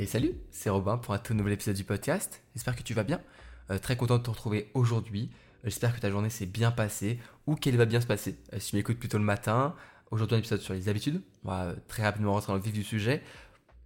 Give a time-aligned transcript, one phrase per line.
[0.00, 2.42] Et salut, c'est Robin pour un tout nouvel épisode du podcast.
[2.54, 3.20] J'espère que tu vas bien.
[3.70, 5.30] Euh, très content de te retrouver aujourd'hui.
[5.62, 8.38] J'espère que ta journée s'est bien passée ou qu'elle va bien se passer.
[8.54, 9.74] Euh, si tu m'écoutes plutôt le matin,
[10.10, 11.20] aujourd'hui un épisode sur les habitudes.
[11.44, 13.22] On va euh, très rapidement rentrer dans le vif du sujet.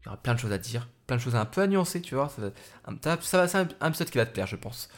[0.02, 2.00] Il y aura plein de choses à dire, plein de choses un peu à nuancer,
[2.00, 2.28] tu vois.
[2.28, 4.90] Ça va, c'est un épisode qui va te plaire, je pense.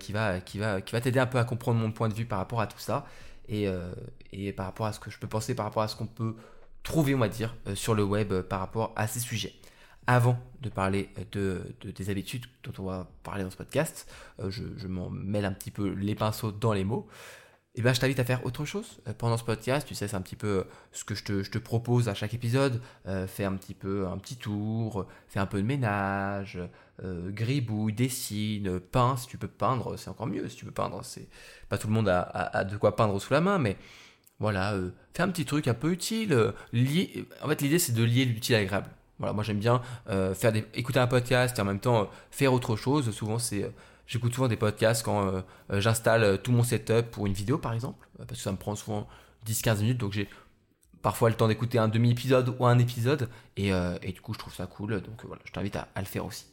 [0.00, 2.80] qui va t'aider un peu à comprendre mon point de vue par rapport à tout
[2.80, 3.06] ça
[3.48, 3.68] et,
[4.32, 6.34] et par rapport à ce que je peux penser, par rapport à ce qu'on peut
[6.82, 9.54] trouver, on va dire, sur le web par rapport à ces sujets
[10.06, 14.10] avant de parler de, des habitudes dont on va parler dans ce podcast,
[14.40, 17.06] euh, je, m'en mêle un petit peu les pinceaux dans les mots.
[17.78, 19.86] Eh ben, je t'invite à faire autre chose euh, pendant ce podcast.
[19.86, 22.80] Tu sais, c'est un petit peu euh, ce que je te, propose à chaque épisode.
[23.26, 26.58] fais un petit peu un petit tour, fais un peu de ménage,
[27.02, 29.16] gribouille, dessine, peins.
[29.16, 30.48] Si tu peux peindre, c'est encore mieux.
[30.48, 31.28] Si tu peux peindre, c'est
[31.68, 33.76] pas tout le monde a, de quoi peindre sous la main, mais
[34.38, 34.74] voilà,
[35.14, 36.52] fais un petit truc un peu utile.
[37.42, 38.90] En fait, l'idée c'est de lier l'utile à l'agréable.
[39.18, 42.06] Voilà, moi j'aime bien euh, faire des, écouter un podcast et en même temps euh,
[42.30, 43.10] faire autre chose.
[43.10, 43.70] Souvent c'est, euh,
[44.06, 48.32] j'écoute souvent des podcasts quand j'installe tout mon setup pour une vidéo par exemple, parce
[48.32, 49.08] que ça me prend souvent
[49.46, 50.28] 10-15 minutes, donc j'ai
[51.02, 53.72] parfois le temps d'écouter un demi-épisode ou un épisode, et,
[54.12, 56.46] du coup je trouve ça cool, donc voilà, je t'invite à, le faire aussi.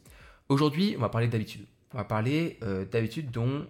[0.50, 1.66] Aujourd'hui, on va parler d'habitude.
[1.94, 2.58] On va parler
[2.92, 3.67] d'habitudes dont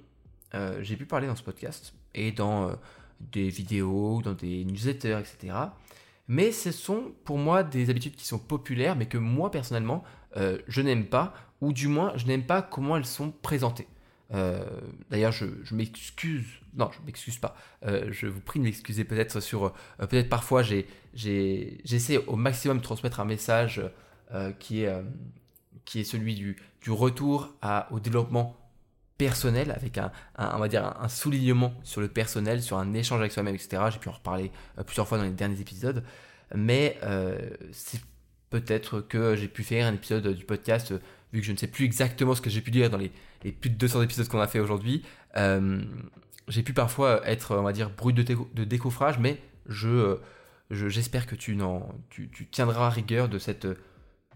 [0.80, 2.72] j'ai pu parler dans ce podcast et dans
[3.20, 5.56] des vidéos, dans des newsletters, etc
[6.34, 10.04] mais ce sont pour moi des habitudes qui sont populaires, mais que moi personnellement,
[10.36, 13.88] euh, je n'aime pas, ou du moins, je n'aime pas comment elles sont présentées.
[14.34, 14.66] Euh,
[15.12, 17.56] d'ailleurs, je, m'excuse, non, je m'excuse pas.
[17.86, 20.64] Euh, je vous prie de m'excuser peut-être sur, peut-être parfois
[21.14, 23.82] j'essaie au maximum de transmettre un message
[24.58, 24.92] qui est
[25.86, 27.54] qui est celui du, du retour
[27.92, 28.58] au développement
[29.20, 33.32] personnel, avec un, on va dire un, soulignement sur le personnel, sur un échange avec
[33.32, 33.84] soi-même, etc.
[33.92, 34.52] J'ai pu en reparler
[34.88, 36.04] plusieurs fois dans les derniers épisodes,
[36.54, 37.38] mais euh,
[37.72, 38.02] c'est
[38.50, 41.00] peut-être que j'ai pu faire un épisode du podcast, euh,
[41.34, 43.12] vu que je ne sais plus exactement ce que j'ai pu dire dans les,
[43.52, 45.04] plus de 200 épisodes qu'on a fait aujourd'hui.
[46.48, 50.18] j'ai pu parfois être, on va dire, brut de, de décoffrage, mais je,
[50.70, 51.58] j'espère que tu,
[52.10, 53.68] tu, tu tiendras rigueur de cette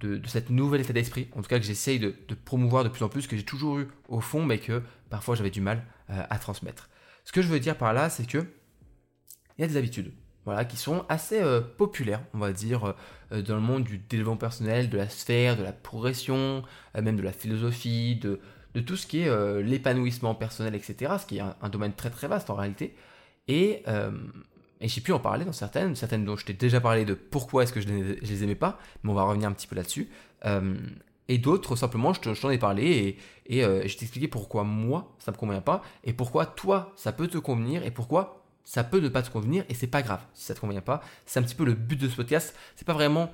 [0.01, 2.13] de, cette nouvelle état d'esprit, en tout cas que j'essaye de,
[2.45, 5.50] promouvoir de plus en plus, que j'ai toujours eu au fond, mais que parfois j'avais
[5.50, 6.89] du mal euh, à transmettre.
[7.25, 8.45] Ce que je veux dire par là, c'est que
[9.57, 10.13] il y a des habitudes,
[10.47, 12.95] voilà, qui sont assez euh, populaires, on va dire,
[13.31, 16.63] euh, dans le monde du développement personnel, de la sphère, de la progression,
[16.95, 18.39] même de la philosophie, de,
[18.81, 21.15] tout ce qui est l'épanouissement personnel, etc.
[21.19, 22.95] Ce qui est un, domaine très très vaste en réalité.
[23.47, 23.83] Et
[24.81, 27.73] j'ai pu en parler dans certaines, certaines dont je t'ai déjà parlé de pourquoi est-ce
[27.73, 30.09] que je les, les aimais pas, mais on va revenir un petit peu là-dessus.
[30.45, 30.75] Euh,
[31.27, 35.15] et d'autres, simplement, je t'en ai parlé et, euh, et, je t'ai expliqué pourquoi moi,
[35.19, 38.36] ça me convient pas, et pourquoi toi, ça peut te convenir, et pourquoi
[38.67, 41.01] ça peut ne pas te convenir, et c'est pas grave si ça te convient pas.
[41.25, 42.53] C'est un petit peu le but de ce podcast.
[42.75, 43.31] C'est pas vraiment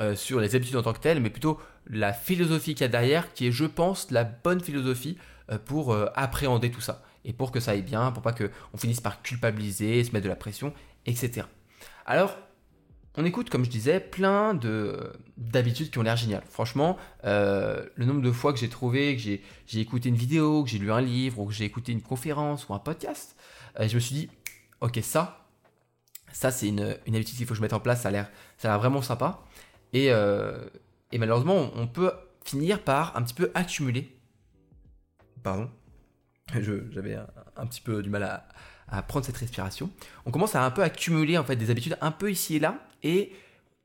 [0.00, 2.88] euh, sur les habitudes en tant que telles, mais plutôt la philosophie qu'il y a
[2.88, 5.16] derrière, qui est, je pense, la bonne philosophie
[5.66, 9.20] pour appréhender tout ça et pour que ça aille bien, pour pas qu'on finisse par
[9.20, 10.72] culpabiliser, se mettre de la pression,
[11.06, 11.46] etc.
[12.06, 12.36] Alors,
[13.16, 16.44] on écoute, comme je disais, plein de d'habitudes qui ont l'air géniales.
[16.48, 20.70] Franchement, euh, le nombre de fois que j'ai trouvé, que j'ai écouté une vidéo, que
[20.70, 23.36] j'ai lu un livre, ou que j'ai écouté une conférence ou un podcast,
[23.78, 24.30] euh, je me suis dit,
[24.82, 25.46] ok, ça,
[26.32, 28.28] ça c'est une, une, habitude qu'il faut que je mette en place, ça a l'air
[28.78, 29.42] vraiment sympa.
[29.92, 30.58] Et, euh,
[31.16, 32.12] malheureusement, on peut
[32.44, 34.18] finir par un petit peu accumuler,
[35.42, 35.70] pardon,
[36.52, 37.16] j'avais
[37.56, 38.24] un, petit peu du mal
[38.88, 39.90] à, prendre cette respiration.
[40.26, 42.86] On commence à un peu accumuler en fait des habitudes un peu ici et là,
[43.02, 43.32] et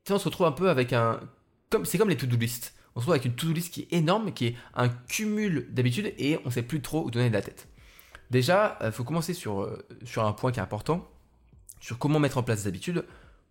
[0.09, 1.21] on se retrouve un peu avec un,
[1.69, 2.73] comme c'est comme les to-do list.
[2.95, 6.13] On se retrouve avec une to-do list qui est énorme, qui est un cumul d'habitudes,
[6.17, 7.67] et on sait plus trop où donner de la tête.
[8.29, 11.07] Déjà, il euh, faut commencer sur, euh, sur un point qui est important,
[11.79, 13.05] sur comment mettre en place des habitudes.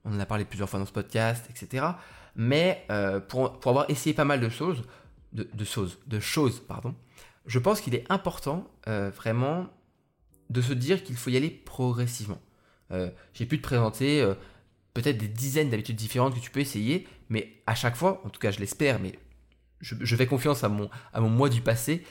[0.04, 1.87] On en a parlé plusieurs fois dans ce podcast, etc.
[2.34, 4.82] Mais euh, pour, pour, avoir essayé pas mal de choses,
[5.32, 6.94] de, choses, de choses, pardon,
[7.46, 9.67] je pense qu'il est important vraiment
[10.49, 12.40] de se dire qu'il faut y aller progressivement.
[13.34, 14.25] J'ai pu te présenter
[14.94, 18.40] peut-être des dizaines d'habitudes différentes que tu peux essayer, mais à chaque fois, en tout
[18.40, 19.19] cas je l'espère, mais
[19.81, 22.05] je, fais confiance à mon, à mon moi du passé,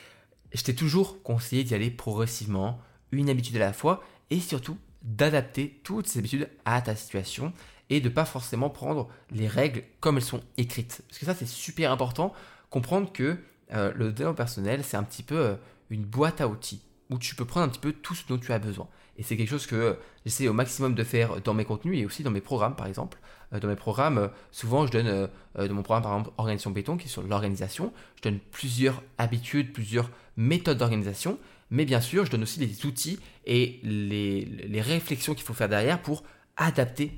[0.56, 2.80] je t'ai toujours conseillé d'y aller progressivement,
[3.12, 7.54] une habitude à la fois, et surtout d'adapter toutes ces habitudes à ta situation
[7.90, 11.04] et de pas forcément prendre les règles comme elles sont écrites.
[11.08, 12.34] Parce que ça c'est super important,
[12.70, 13.38] comprendre que
[13.74, 15.56] euh, le développement personnel, c'est un petit peu euh,
[15.90, 16.82] une boîte à outils
[17.12, 18.88] où tu peux prendre un petit peu tout ce dont tu as besoin.
[19.18, 19.94] Et c'est quelque chose que euh,
[20.26, 23.20] j'essaie au maximum de faire dans mes contenus et aussi dans mes programmes, par exemple.
[23.52, 27.10] dans mes programmes, souvent, je donne, dans mon programme, par exemple, Organisation Béton, qui est
[27.10, 31.40] sur l'organisation, je donne plusieurs habitudes, plusieurs méthodes d'organisation,
[31.70, 36.02] mais bien sûr, je donne aussi les outils et les, réflexions qu'il faut faire derrière
[36.02, 36.24] pour
[36.58, 37.12] adapter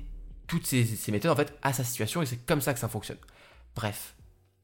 [0.46, 3.18] toutes ces, méthodes, en fait, à sa situation, et c'est comme ça que ça fonctionne.
[3.74, 4.14] Bref,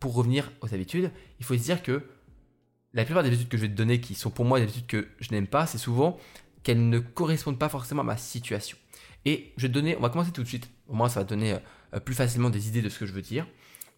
[0.01, 2.03] pour revenir aux habitudes, il faut se dire que
[2.95, 4.87] la plupart des habitudes que je vais te donner, qui sont pour moi des habitudes
[4.87, 6.19] que je n'aime pas, c'est souvent
[6.63, 8.79] qu'elles ne correspondent pas forcément à ma situation.
[9.27, 11.25] Et je vais te donner, on va commencer tout de suite, au moins ça va
[11.25, 11.57] te donner
[11.95, 13.47] euh, plus facilement des idées de ce que je veux dire.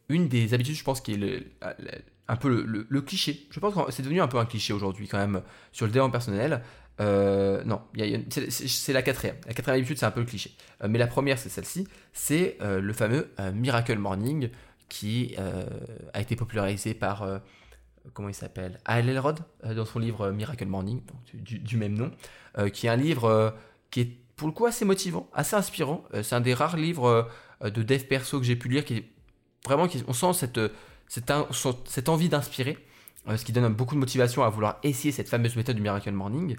[0.09, 1.47] Une des habitudes, je pense, qui est
[2.29, 5.19] un peu le, cliché, je pense que c'est devenu un peu un cliché aujourd'hui quand
[5.19, 5.43] même
[5.73, 6.63] sur le développement personnel.
[7.01, 7.83] Euh, non,
[8.49, 9.37] c'est la quatrième.
[9.47, 10.57] La quatrième habitude, c'est un peu le cliché.
[10.83, 11.87] Euh, mais la première, c'est celle-ci.
[12.13, 14.51] C'est le fameux Miracle Morning
[14.89, 17.41] qui a été popularisé par
[18.13, 18.79] comment il s'appelle?
[18.85, 21.03] Al Elrod dans son livre Miracle Morning,
[21.35, 22.11] du, même nom,
[22.73, 23.55] qui est un livre
[23.91, 26.05] qui est pour le coup assez motivant, assez inspirant.
[26.15, 27.29] Euh, c'est un des rares livres
[27.65, 29.11] euh, de dev perso que j'ai pu lire qui est
[29.69, 30.61] vraiment, on sent cette,
[31.09, 31.33] cette,
[31.87, 32.79] cette envie d'inspirer,
[33.29, 36.11] euh, ce qui donne beaucoup de motivation à vouloir essayer cette fameuse méthode du Miracle
[36.13, 36.57] Morning.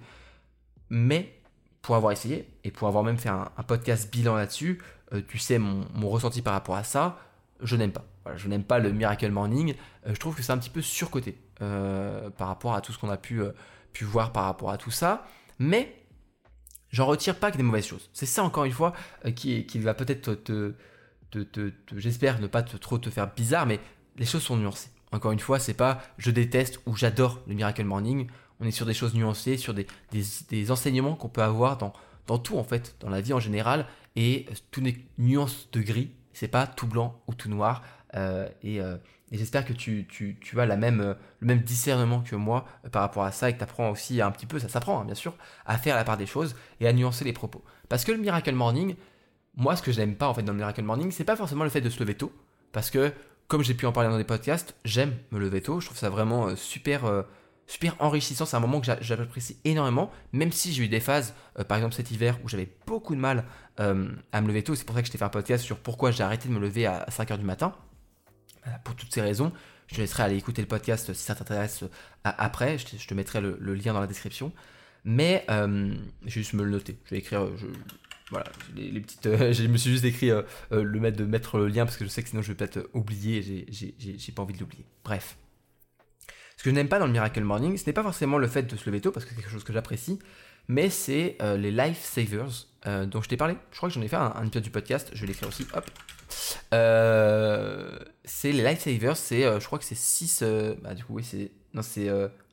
[0.89, 1.39] Mais
[1.81, 4.81] pour avoir essayé et pour avoir même fait un, podcast bilan là-dessus,
[5.27, 7.19] tu sais mon, ressenti par rapport à ça,
[7.61, 8.05] je n'aime pas.
[8.35, 9.73] je n'aime pas le Miracle Morning.
[10.05, 13.17] je trouve que c'est un petit peu surcoté par rapport à tout ce qu'on a
[13.17, 13.41] pu,
[14.01, 15.25] voir par rapport à tout ça.
[15.59, 15.97] Mais
[16.91, 18.09] J'en retire pas que des mauvaises choses.
[18.13, 18.93] C'est ça, encore une fois,
[19.25, 20.73] euh, qui, qui va peut-être te,
[21.95, 23.79] j'espère ne pas trop te faire bizarre, mais
[24.17, 24.89] les choses sont nuancées.
[25.11, 28.27] Encore une fois, c'est pas je déteste ou j'adore le Miracle Morning.
[28.59, 31.93] On est sur des choses nuancées, sur des, des, enseignements qu'on peut avoir dans,
[32.25, 33.85] dans tout en fait, dans la vie en général.
[34.15, 36.11] Et euh, tout n'est nuance de gris.
[36.33, 37.83] C'est pas tout blanc ou tout noir.
[38.15, 38.81] Euh, et,
[39.31, 42.65] et j'espère que tu, tu, tu, as la même, euh, le même discernement que moi
[42.85, 45.01] euh, par rapport à ça et que tu apprends aussi un petit peu, ça s'apprend
[45.01, 45.35] hein, bien sûr,
[45.65, 47.63] à faire la part des choses et à nuancer les propos.
[47.89, 48.95] Parce que le Miracle Morning,
[49.57, 51.65] moi ce que je n'aime pas en fait dans le Miracle Morning, c'est pas forcément
[51.65, 52.31] le fait de se lever tôt.
[52.71, 53.11] Parce que
[53.49, 55.81] comme j'ai pu en parler dans des podcasts, j'aime me lever tôt.
[55.81, 57.25] Je trouve ça vraiment euh, super,
[57.65, 58.45] super enrichissant.
[58.45, 60.09] C'est un moment que j'apprécie énormément.
[60.31, 61.33] Même si j'ai eu des phases,
[61.67, 63.45] par exemple cet hiver, où j'avais beaucoup de mal
[63.77, 64.75] à me lever tôt.
[64.75, 66.59] C'est pour ça que je t'ai fait un podcast sur pourquoi j'ai arrêté de me
[66.59, 67.73] lever à 5h du matin
[68.83, 69.51] pour toutes ces raisons,
[69.87, 71.87] je te laisserai aller écouter le podcast si ça t'intéresse euh,
[72.23, 72.77] après.
[72.77, 74.51] Je te, mettrai le, lien dans la description.
[75.03, 76.97] Mais euh, je vais juste me le noter.
[77.05, 77.43] Je vais écrire.
[77.43, 77.55] Euh,
[78.29, 78.45] voilà,
[78.75, 79.23] les, petites.
[79.53, 80.31] je me suis juste écrit
[80.71, 82.89] le mettre de mettre le lien parce que je sais que sinon je vais peut-être
[82.93, 83.41] oublier.
[83.69, 84.85] J'ai pas envie de l'oublier.
[85.03, 85.37] Bref.
[86.57, 88.63] Ce que je n'aime pas dans le Miracle Morning, ce n'est pas forcément le fait
[88.63, 90.19] de se lever tôt parce que c'est quelque chose que j'apprécie,
[90.67, 93.55] mais c'est les life savers dont je t'ai parlé.
[93.71, 95.09] Je crois que j'en ai fait un, un épisode du podcast.
[95.13, 95.65] Je vais l'écrire aussi.
[95.73, 95.89] Hop.
[96.73, 100.41] Euh, c'est les Lifesavers, c'est, euh, je crois que c'est 6.
[100.41, 101.51] Euh, bah, du coup, oui, c'est.
[101.73, 102.09] Non, c'est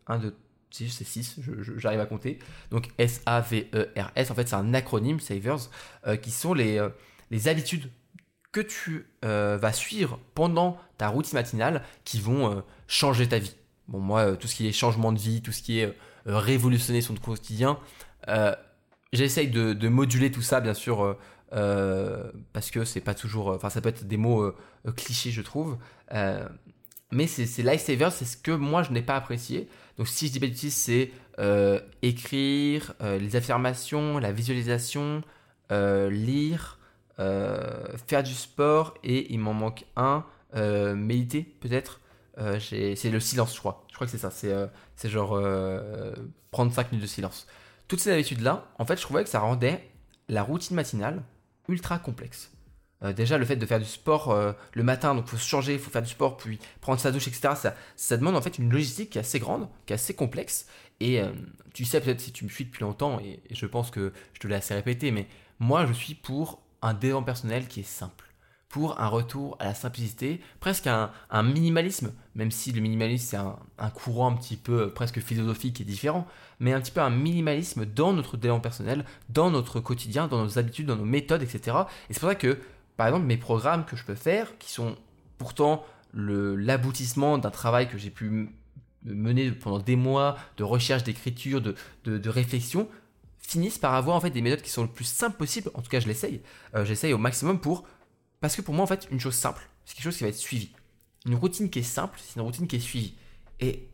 [0.06, 0.34] 1, 2, 6,
[0.74, 1.40] c'est 6,
[1.76, 2.38] j'arrive à compter.
[2.70, 5.70] Donc S-A-V-E-R-S, en fait, c'est un acronyme, Savers,
[6.22, 6.86] qui sont les,
[7.30, 7.90] les habitudes
[8.52, 13.54] que tu vas suivre pendant ta routine matinale qui vont changer ta vie.
[13.88, 17.14] Bon, moi, tout ce qui est changement de vie, tout ce qui est révolutionner son
[17.14, 17.78] quotidien,
[19.12, 21.16] j'essaye de, de, moduler tout ça, bien sûr,
[21.54, 25.40] euh, parce que c'est pas toujours, enfin ça peut être des mots euh, clichés je
[25.40, 25.78] trouve,
[26.12, 26.48] euh,
[27.14, 29.68] mais c'est lifesaver, c'est ce que moi je n'ai pas apprécié.
[29.96, 35.22] Donc si je dis pas d'utiliser, c'est écrire, les affirmations, la visualisation,
[35.70, 36.78] lire,
[37.16, 40.24] faire du sport et il m'en manque un,
[40.96, 42.00] méditer peut-être.
[42.36, 43.86] c'est le silence je crois.
[43.90, 45.40] Je crois que c'est ça, c'est genre
[46.50, 47.46] prendre 5 minutes de silence.
[47.86, 49.88] Toutes ces habitudes-là, en fait je trouvais que ça rendait
[50.28, 51.22] la routine matinale
[51.68, 52.50] ultra complexe.
[53.02, 55.48] Euh, déjà, le fait de faire du sport euh, le matin, donc il faut se
[55.48, 57.54] changer, il faut faire du sport, puis prendre sa douche, etc.,
[57.96, 60.66] ça, demande en fait une logistique qui est assez grande, qui est assez complexe.
[61.00, 61.32] Et euh,
[61.72, 64.48] tu sais, peut-être si tu me suis depuis longtemps, et, je pense que je te
[64.48, 65.26] l'ai assez répété, mais
[65.58, 68.24] moi je suis pour un développement personnel qui est simple
[68.68, 73.36] pour un retour à la simplicité, presque un, un minimalisme, même si le minimalisme c'est
[73.36, 76.26] un, un, courant un petit peu presque philosophique et différent,
[76.58, 80.58] mais un petit peu un minimalisme dans notre développement personnel, dans notre quotidien, dans nos
[80.58, 81.76] habitudes, dans nos méthodes, etc.
[82.10, 82.58] Et c'est pour ça que,
[82.96, 84.96] par exemple, mes programmes que je peux faire, qui sont
[85.38, 85.84] pourtant
[86.14, 88.50] l'aboutissement d'un travail que j'ai pu
[89.04, 92.88] mener pendant des mois de recherche, d'écriture, de, réflexion,
[93.38, 95.70] finissent par avoir en fait des méthodes qui sont le plus simples possible.
[95.74, 96.40] En tout cas, je l'essaye.
[96.74, 97.84] Euh, j'essaye au maximum pour
[98.40, 100.36] parce que pour moi, en fait, une chose simple, c'est quelque chose qui va être
[100.36, 100.70] suivi.
[101.26, 103.14] Une routine qui est simple, c'est une routine qui est suivie.
[103.60, 103.88] Et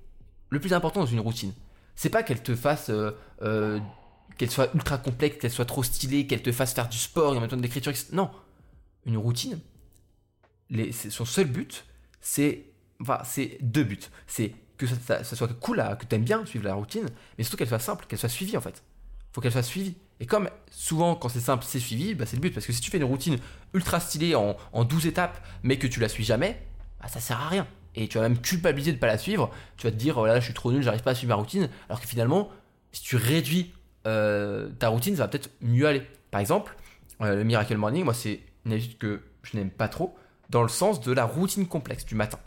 [0.51, 1.53] le plus important dans une routine,
[1.95, 3.79] c'est pas qu'elle te fasse, euh, euh,
[4.39, 7.37] qu'elle soit ultra complexe, qu'elle soit trop stylée, qu'elle te fasse faire du sport et
[7.39, 7.93] en même temps de l'écriture.
[8.13, 8.31] Non,
[9.07, 9.59] une routine,
[11.11, 11.85] son seul but,
[12.21, 12.65] c'est,
[13.01, 13.99] enfin, c'est deux buts.
[14.27, 17.69] C'est que ça, soit cool, que tu aimes bien suivre la routine, mais surtout qu'elle
[17.69, 18.83] soit simple, qu'elle soit suivie en fait.
[19.33, 19.97] Faut qu'elle soit suivie.
[20.19, 22.53] Et comme souvent, quand c'est simple, c'est suivi, bah, c'est le but.
[22.53, 23.39] Parce que si tu fais une routine
[23.73, 26.61] ultra stylée en, en 12 étapes, mais que tu la suis jamais,
[27.01, 27.67] bah, ça sert à rien.
[27.95, 29.51] Et tu vas même culpabiliser de ne pas la suivre.
[29.77, 31.37] Tu vas te dire, oh là, je suis trop nul, j'arrive pas à suivre ma
[31.37, 31.69] routine.
[31.89, 32.51] Alors que finalement,
[32.93, 33.73] si tu réduis
[34.07, 36.03] euh, ta routine, ça va peut-être mieux aller.
[36.31, 36.77] Par exemple,
[37.23, 40.17] euh, le Miracle Morning, moi, c'est une habitude que je n'aime pas trop,
[40.49, 42.39] dans le sens de la routine complexe du matin.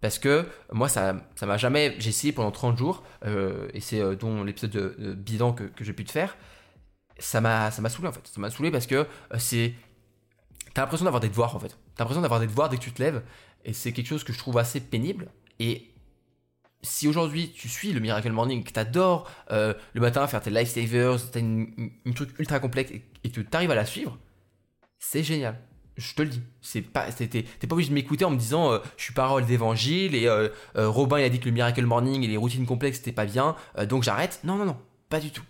[0.00, 1.94] Parce que moi, ça ça m'a jamais.
[1.98, 5.84] J'ai essayé pendant 30 jours, euh, et c'est euh, dont l'épisode de, de que, que
[5.84, 6.36] j'ai pu te faire.
[7.18, 8.26] Ça m'a saoulé en fait.
[8.26, 9.74] Ça m'a saoulé parce que euh, c'est.
[10.74, 11.78] T'as l'impression d'avoir des devoirs en fait.
[11.94, 13.22] T'as l'impression d'avoir des devoirs dès que tu te lèves.
[13.64, 15.28] Et c'est quelque chose que je trouve assez pénible.
[15.60, 15.92] Et
[16.82, 21.30] si aujourd'hui tu suis le Miracle Morning, que t'adores euh, le matin faire tes lifesavers,
[21.30, 24.18] t'as une, une, truc ultra complexe et, que tu arrives à la suivre,
[25.04, 25.58] c'est génial.
[25.96, 26.42] Je te le dis.
[26.62, 30.14] C'est pas, t'es, pas obligé de m'écouter en me disant euh, je suis parole d'évangile
[30.14, 33.12] et euh, Robin il a dit que le Miracle Morning et les routines complexes c'était
[33.12, 33.56] pas bien,
[33.88, 34.40] donc j'arrête.
[34.44, 34.76] Non, non, non,
[35.08, 35.44] pas du tout.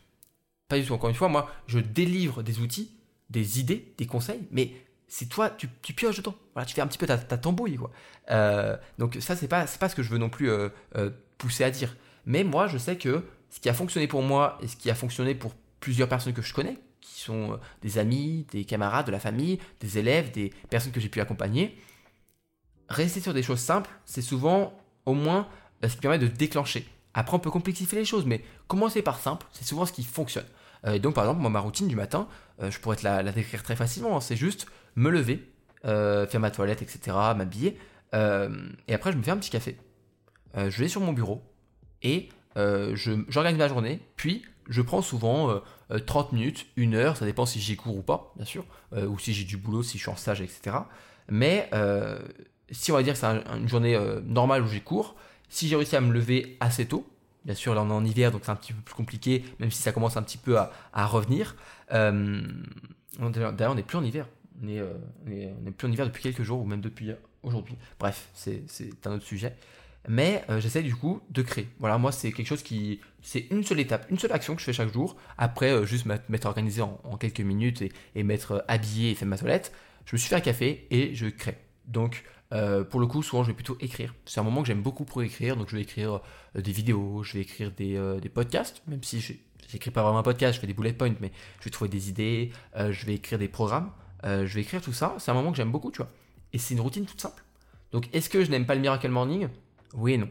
[0.68, 0.94] Pas du tout.
[0.94, 2.90] Encore une fois, moi je délivre des outils,
[3.30, 4.72] des idées, des conseils, mais
[5.12, 6.34] c'est toi, tu, tu, pioches dedans.
[6.54, 7.90] Voilà, tu fais un petit peu ta, ta tambouille, quoi.
[8.30, 11.64] Euh, donc ça, c'est pas, pas ce que je veux non plus euh, euh, pousser
[11.64, 11.94] à dire.
[12.24, 14.94] Mais moi, je sais que ce qui a fonctionné pour moi et ce qui a
[14.94, 16.78] fonctionné pour plusieurs personnes que je connais,
[17.22, 21.20] sont des amis, des camarades, de la famille, des élèves, des personnes que j'ai pu
[21.20, 21.76] accompagner,
[22.88, 24.72] rester sur des choses simples, c'est souvent
[25.06, 25.48] au moins
[25.82, 26.86] ce qui permet de déclencher.
[27.14, 30.46] Après, on peut complexifier les choses, mais commencer par simple, c'est souvent ce qui fonctionne.
[31.00, 32.28] donc, par exemple, moi, ma routine du matin,
[32.60, 34.16] je pourrais te la, décrire très facilement.
[34.16, 34.20] Hein.
[34.20, 35.52] c'est juste me lever,
[35.84, 37.78] euh, faire ma toilette, etc., m'habiller.
[38.14, 39.76] Euh, et après, je me fais un petit café.
[40.56, 41.42] Euh, je vais sur mon bureau
[42.02, 44.00] et j'organise ma journée.
[44.16, 45.60] Puis, je prends souvent
[46.06, 48.64] 30 minutes, une heure, ça dépend si j'y cours ou pas, bien sûr,
[48.96, 50.76] ou si j'ai du boulot, si je suis en stage, etc.
[51.28, 51.68] Mais
[52.70, 55.16] si on va dire que c'est une journée normale où j'y cours,
[55.48, 57.06] si j'ai réussi à me lever assez tôt,
[57.44, 59.70] bien sûr là on est en hiver donc c'est un petit peu plus compliqué, même
[59.70, 61.56] si ça commence un petit peu à, à revenir.
[61.90, 64.26] D'ailleurs on n'est plus en hiver,
[64.64, 64.94] euh,
[65.26, 67.10] on n'est plus en hiver depuis quelques jours ou même depuis
[67.42, 67.76] aujourd'hui.
[67.98, 68.64] Bref, c'est
[69.04, 69.54] un autre sujet.
[70.08, 71.68] Mais euh, j'essaie du coup de créer.
[71.78, 73.00] Voilà, moi c'est quelque chose qui.
[73.22, 75.16] C'est une seule étape, une seule action que je fais chaque jour.
[75.38, 79.38] Après, euh, juste m'être organisé en, quelques minutes et, et m'être habillé et faire ma
[79.38, 79.72] toilette.
[80.06, 81.56] Je me suis fait un café et je crée.
[81.86, 82.24] Donc,
[82.90, 84.14] pour le coup, souvent je vais plutôt écrire.
[84.26, 85.56] C'est un moment que j'aime beaucoup pour écrire.
[85.56, 86.20] Donc, je vais écrire
[86.54, 89.20] des vidéos, je vais écrire des, des podcasts, même si
[89.68, 91.30] j'écris pas vraiment un podcast, je fais des bullet points, mais
[91.60, 93.92] je vais trouver des idées, je vais écrire des programmes.
[94.24, 95.14] Euh, je vais écrire tout ça.
[95.18, 96.10] C'est un moment que j'aime beaucoup, tu vois.
[96.52, 97.42] Et c'est une routine toute simple.
[97.92, 99.48] Donc, est-ce que je n'aime pas le Miracle Morning?
[99.94, 100.28] Oui et non.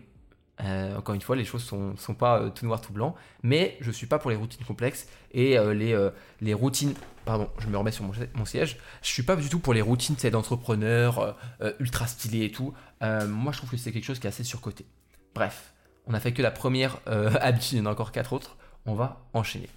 [0.64, 3.16] Euh, encore une fois, les choses sont, sont pas euh, tout noir, tout blanc.
[3.42, 6.10] Mais je suis pas pour les routines complexes et les,
[6.42, 6.94] les routines.
[7.26, 8.78] Pardon, je me remets sur mon, siège.
[9.02, 11.38] Je suis pas du tout pour les routines d'entrepreneurs
[11.80, 12.74] ultra stylés et tout.
[13.02, 14.86] moi, je trouve que c'est quelque chose qui est assez surcoté.
[15.34, 15.74] Bref,
[16.06, 18.58] on a fait que la première habitude, il y en a encore quatre autres.
[18.86, 19.70] On va enchaîner.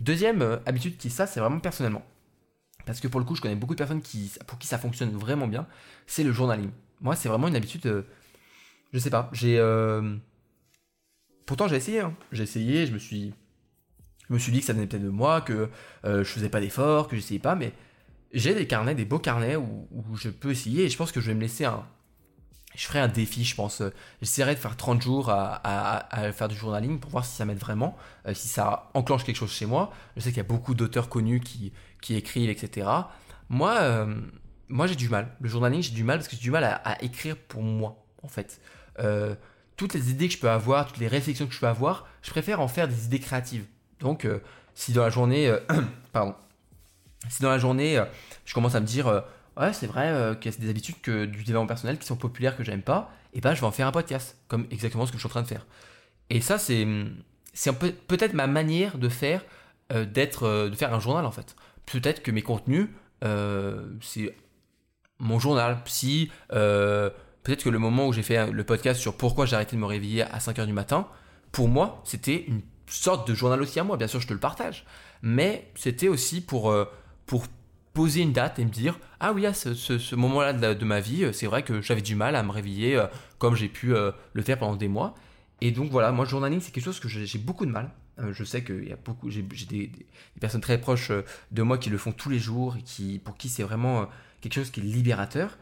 [0.00, 2.02] Deuxième habitude qui, ça, c'est vraiment personnellement
[2.86, 5.10] parce que pour le coup, je connais beaucoup de personnes qui, pour qui ça fonctionne
[5.10, 5.66] vraiment bien,
[6.06, 6.70] c'est le journaling.
[7.00, 8.02] Moi, c'est vraiment une habitude, euh,
[8.96, 9.58] je sais pas, j'ai...
[9.58, 10.16] Euh,
[11.44, 12.14] pourtant, j'ai essayé, hein.
[12.32, 13.34] j'ai essayé, je me suis...
[14.26, 15.68] Je me suis dit que ça venait peut-être de moi, que
[16.06, 17.74] euh, je faisais pas d'efforts, que j'essayais pas, mais
[18.32, 19.86] j'ai des carnets, des beaux carnets où,
[20.16, 21.86] je peux essayer et je pense que je vais me laisser un,
[22.74, 23.82] je ferai un défi, je pense.
[24.22, 27.96] J'essaierai de faire 30 jours à, faire du journaling pour voir si ça m'aide vraiment,
[28.26, 29.92] euh, si ça enclenche quelque chose chez moi.
[30.16, 32.88] Je sais qu'il y a beaucoup d'auteurs connus qui, qui écrivent, etc.
[33.50, 34.08] Moi,
[34.68, 35.36] moi j'ai du mal.
[35.40, 38.28] Le journaling, j'ai du mal parce que j'ai du mal à, écrire pour moi, en
[38.28, 38.60] fait.
[39.00, 39.34] Euh,
[39.76, 42.30] toutes les idées que je peux avoir, toutes les réflexions que je peux avoir, je
[42.30, 43.64] préfère en faire des idées créatives.
[44.00, 44.26] Donc,
[44.74, 45.54] si dans la journée,
[46.12, 46.34] pardon,
[47.28, 48.02] si dans la journée,
[48.46, 49.22] je commence à me dire
[49.56, 52.16] ouais, c'est vrai euh, qu'il y a des habitudes que, du développement personnel qui sont
[52.16, 55.12] populaires que j'aime pas, et ben je vais en faire un podcast, comme exactement ce
[55.12, 55.66] que je suis en train de faire.
[56.30, 56.86] Et ça, c'est,
[57.52, 59.44] c'est peu, peut-être ma manière de faire,
[59.92, 61.56] euh, d'être, euh, de faire un journal en fait.
[61.86, 62.88] Peut-être que mes contenus,
[64.00, 64.36] c'est
[65.18, 65.78] mon journal.
[65.86, 66.30] Si,
[67.46, 69.86] peut-être que le moment où j'ai fait le podcast sur pourquoi j'ai arrêté de me
[69.86, 71.06] réveiller à 5h du matin,
[71.52, 73.96] pour moi, c'était une sorte de journal aussi à moi.
[73.96, 74.84] Bien sûr, je te le partage.
[75.22, 76.74] Mais c'était aussi pour,
[77.24, 77.46] pour
[77.96, 81.32] poser une date et me dire ah oui à ce, moment-là de, ma vie euh,
[81.32, 83.06] c'est vrai que j'avais du mal à me réveiller euh,
[83.38, 85.14] comme j'ai pu euh, le faire pendant des mois
[85.62, 87.90] et donc voilà moi le journaling c'est quelque chose que j'ai beaucoup de mal
[88.32, 89.90] je sais qu'il y a beaucoup j'ai des,
[90.38, 91.10] personnes très proches
[91.50, 94.08] de moi qui le font tous les jours et qui pour qui c'est vraiment
[94.42, 95.56] quelque chose qui est libérateur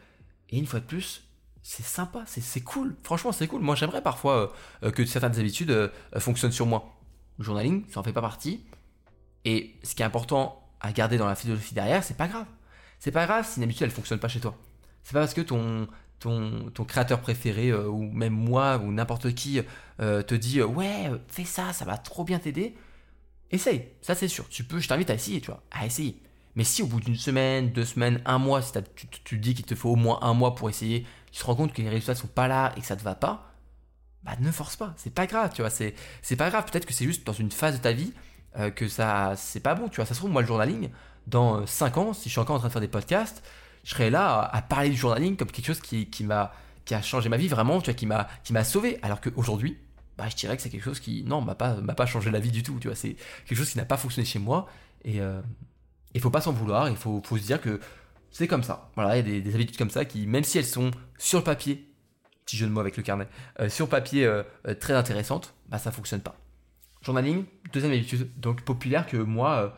[0.49, 1.23] et une fois de plus
[1.67, 4.53] c'est sympa c'est cool franchement c'est cool moi j'aimerais parfois
[4.93, 6.93] que certaines habitudes fonctionnent sur moi
[7.39, 8.63] le journaling ça en fait pas partie
[9.45, 12.47] et ce qui est important à garder dans la philosophie derrière, c'est pas grave.
[12.99, 14.57] C'est pas grave si une habitude elle fonctionne pas chez toi.
[15.03, 15.87] C'est pas parce que ton,
[16.19, 19.61] ton, ton créateur préféré euh, ou même moi ou n'importe qui
[19.99, 22.75] euh, te dit euh, ouais fais ça, ça va trop bien t'aider.
[23.51, 24.49] Essaye, ça c'est sûr.
[24.49, 26.19] Tu peux, je t'invite à essayer, tu vois, à essayer.
[26.55, 29.65] Mais si au bout d'une semaine, deux semaines, un mois, si tu, tu, dis qu'il
[29.65, 32.15] te faut au moins un mois pour essayer, tu te rends compte que les résultats
[32.15, 33.51] sont pas là et que ça te va pas,
[34.23, 34.93] bah ne force pas.
[34.95, 35.69] C'est pas grave, tu vois.
[35.69, 36.63] C'est, c'est pas grave.
[36.71, 38.13] Peut-être que c'est juste dans une phase de ta vie
[38.57, 40.05] euh, que ça c'est pas bon, tu vois.
[40.05, 40.91] Ça se trouve, moi, le journaling,
[41.27, 43.43] dans 5 ans, si je suis encore en train de faire des podcasts,
[43.83, 46.25] je serai là à, parler du journaling comme quelque chose qui, qui,
[46.85, 48.97] qui a changé ma vie vraiment, tu vois, qui m'a, qui m'a sauvé.
[49.01, 49.77] Alors qu'aujourd'hui,
[50.17, 52.39] bah, je dirais que c'est quelque chose qui, non, m'a pas, m'a pas changé la
[52.39, 52.95] vie du tout, tu vois.
[52.95, 54.67] C'est quelque chose qui n'a pas fonctionné chez moi.
[55.03, 55.41] Et euh,
[56.13, 57.81] il faut pas s'en vouloir, il faut, faut se dire que
[58.35, 58.89] c'est comme ça.
[58.95, 61.45] Voilà, il y a des, habitudes comme ça qui, même si elles sont sur le
[61.45, 61.87] papier,
[62.45, 63.29] petit jeu de mots avec le carnet,
[63.61, 66.35] euh, sur papier euh, euh, très intéressantes, bah ça fonctionne pas.
[67.01, 69.73] Journaling, deuxième habitude, donc populaire que moi,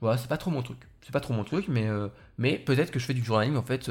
[0.00, 0.78] voilà, c'est pas trop mon truc.
[1.02, 1.86] C'est pas trop mon truc, mais,
[2.38, 3.90] mais peut-être que je fais du journaling en fait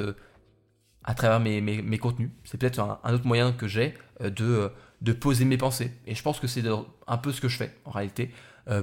[1.03, 2.31] à travers mes, mes, contenus.
[2.43, 4.71] C'est peut-être un, autre moyen que j'ai de,
[5.01, 5.91] de poser mes pensées.
[6.07, 6.63] Et je pense que c'est
[7.07, 8.31] un peu ce que je fais en réalité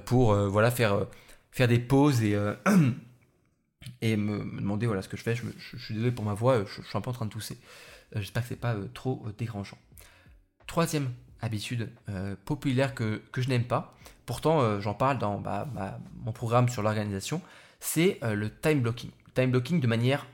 [0.04, 1.06] pour voilà faire,
[1.50, 2.36] faire des pauses et
[4.00, 5.34] et me, demander voilà ce que je fais.
[5.34, 7.58] Je, suis désolé pour ma voix, je, suis un peu en train de tousser.
[8.14, 9.78] Euh, j'espère que c'est pas euh, trop euh, dérangeant.
[10.66, 11.10] Troisième
[11.40, 11.90] habitude
[12.46, 15.68] populaire que, je n'aime pas, pourtant j'en parle dans bah,
[16.24, 17.42] mon programme sur l'organisation,
[17.80, 19.10] c'est le time blocking.
[19.34, 20.26] Time blocking de manière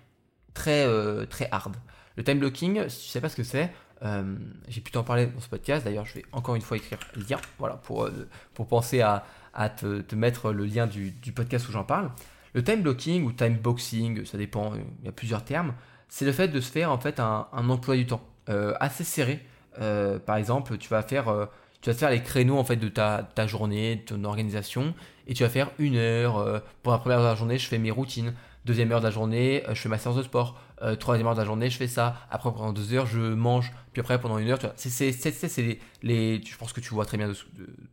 [0.54, 0.86] très,
[1.26, 1.74] très hard.
[2.14, 3.72] Le time blocking, si tu sais pas ce que c'est,
[4.68, 5.84] j'ai pu t'en parler dans ce podcast.
[5.84, 8.08] D'ailleurs, je vais encore une fois écrire le lien, voilà, pour,
[8.54, 9.24] pour penser à,
[9.68, 12.12] te, mettre le lien du podcast où j'en parle.
[12.54, 15.74] Le time blocking ou time boxing, ça dépend, il y a plusieurs termes,
[16.08, 19.40] c'est le fait de se faire en fait un, emploi du temps euh, assez serré.
[19.80, 21.46] Euh, par exemple, tu vas faire euh,
[21.86, 24.94] vas faire les créneaux en fait de ta, ta, journée, de ton organisation,
[25.28, 26.62] et tu vas faire une heure.
[26.82, 28.34] pour la première de la journée, je fais mes routines.
[28.70, 30.56] Deuxième heure de la journée, je fais ma séance de sport.
[31.00, 32.14] troisième heure de la journée, je fais ça.
[32.30, 33.72] Après, pendant deux heures, je mange.
[33.92, 37.04] Puis après, pendant une heure, tu vois, c'est les, les, je pense que tu vois
[37.04, 37.32] très bien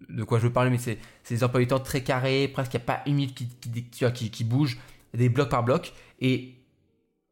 [0.09, 2.83] de, quoi je parle, mais c'est des emplois du temps très carrés, presque il n'y
[2.83, 4.77] a pas une minute qui, qui, qui, qui bouge,
[5.15, 5.93] des blocs par bloc.
[6.21, 6.53] Et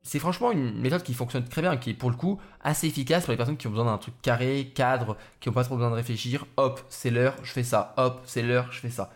[0.02, 3.26] c'est franchement une méthode qui fonctionne très bien, qui est pour le coup assez efficace
[3.26, 5.92] pour les personnes qui ont besoin d'un truc carré, cadre, qui n'ont pas trop besoin
[5.92, 6.48] de réfléchir.
[6.58, 7.94] Hop, c'est l'heure, je fais ça.
[7.98, 9.12] Hop, c'est l'heure, je fais ça.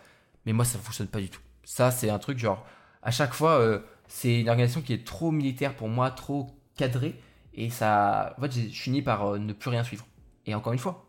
[0.46, 1.40] Mais moi, ça ne fonctionne pas du tout.
[1.64, 2.64] Ça, c'est un truc genre,
[3.02, 7.18] à chaque fois, euh, c'est une organisation qui est trop militaire pour moi, trop cadrée.
[7.54, 10.04] Et ça, en fait, je finis par euh, ne plus rien suivre.
[10.46, 11.06] Et encore une fois,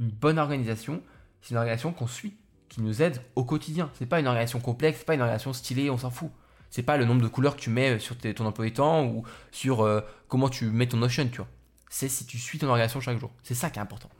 [0.00, 1.00] une bonne organisation,
[1.40, 2.34] c'est une organisation qu'on suit,
[2.68, 3.88] qui nous aide au quotidien.
[3.94, 6.30] C'est pas une organisation complexe, c'est pas une organisation stylée, on s'en fout.
[6.70, 9.06] C'est pas le nombre de couleurs que tu mets euh, sur ton emploi du temps
[9.06, 11.48] ou sur euh, comment tu mets ton notion, tu vois.
[11.88, 13.30] C'est si tu suis ton organisation chaque jour.
[13.44, 14.10] C'est ça qui est important.